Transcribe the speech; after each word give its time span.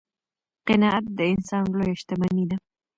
قناعت 0.67 1.05
د 1.17 1.19
انسان 1.33 1.63
لویه 1.73 1.95
شتمني 2.01 2.45
ده. 2.49 2.57